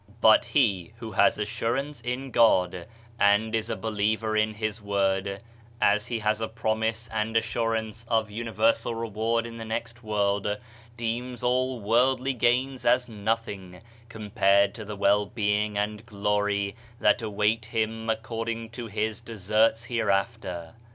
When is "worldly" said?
11.79-12.33